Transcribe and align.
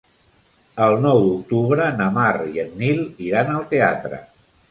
El 0.85 0.95
nou 1.03 1.19
d'octubre 1.25 1.91
na 1.99 2.07
Mar 2.17 2.31
i 2.55 2.63
en 2.65 2.73
Nil 2.81 3.05
iran 3.29 3.55
al 3.59 3.67
teatre. 3.75 4.23